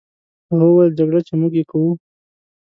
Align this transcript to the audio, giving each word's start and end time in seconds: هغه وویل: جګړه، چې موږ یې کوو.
هغه 0.49 0.65
وویل: 0.67 0.97
جګړه، 0.99 1.19
چې 1.27 1.33
موږ 1.39 1.51
یې 1.59 1.63
کوو. 1.71 1.91